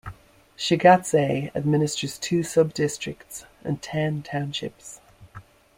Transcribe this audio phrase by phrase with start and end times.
[0.57, 4.99] Shigatse administers two subdistricts and ten townships.